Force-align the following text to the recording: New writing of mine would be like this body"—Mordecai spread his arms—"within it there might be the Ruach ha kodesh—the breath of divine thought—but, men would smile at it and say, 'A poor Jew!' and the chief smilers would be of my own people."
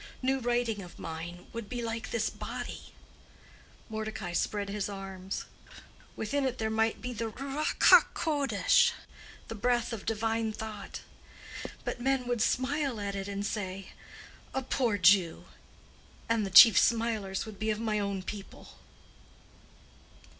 New 0.23 0.39
writing 0.39 0.81
of 0.81 0.97
mine 0.97 1.45
would 1.53 1.69
be 1.69 1.83
like 1.83 2.09
this 2.09 2.27
body"—Mordecai 2.27 4.33
spread 4.33 4.67
his 4.67 4.89
arms—"within 4.89 6.43
it 6.43 6.57
there 6.57 6.71
might 6.71 7.03
be 7.03 7.13
the 7.13 7.29
Ruach 7.29 7.83
ha 7.83 8.07
kodesh—the 8.15 9.53
breath 9.53 9.93
of 9.93 10.07
divine 10.07 10.53
thought—but, 10.53 12.01
men 12.01 12.25
would 12.25 12.41
smile 12.41 12.99
at 12.99 13.13
it 13.13 13.27
and 13.27 13.45
say, 13.45 13.89
'A 14.55 14.63
poor 14.63 14.97
Jew!' 14.97 15.45
and 16.27 16.47
the 16.47 16.49
chief 16.49 16.79
smilers 16.79 17.45
would 17.45 17.59
be 17.59 17.69
of 17.69 17.79
my 17.79 17.99
own 17.99 18.23
people." 18.23 18.79